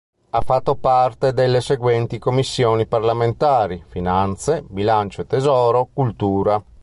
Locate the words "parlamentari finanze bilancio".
2.87-5.21